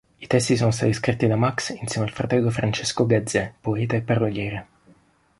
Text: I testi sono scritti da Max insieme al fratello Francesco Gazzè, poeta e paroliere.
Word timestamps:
I 0.19 0.25
testi 0.27 0.55
sono 0.57 0.71
scritti 0.71 1.27
da 1.27 1.35
Max 1.35 1.69
insieme 1.79 2.07
al 2.07 2.11
fratello 2.11 2.49
Francesco 2.49 3.05
Gazzè, 3.05 3.53
poeta 3.61 3.95
e 3.95 4.01
paroliere. 4.01 4.67